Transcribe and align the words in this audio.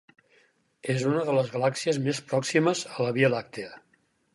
És 0.93 1.03
una 1.11 1.27
de 1.29 1.37
les 1.39 1.53
galàxies 1.57 2.03
més 2.09 2.25
pròximes 2.33 2.87
a 2.97 3.09
la 3.09 3.17
Via 3.21 3.35
Làctia. 3.39 3.75